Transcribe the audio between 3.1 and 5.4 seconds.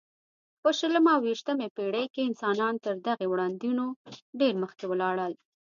وړاندوینو ډېر مخکې ولاړل.